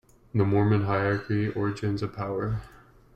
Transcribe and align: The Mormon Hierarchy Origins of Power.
The 0.33 0.43
Mormon 0.43 0.85
Hierarchy 0.85 1.49
Origins 1.49 2.01
of 2.01 2.11
Power. 2.15 2.61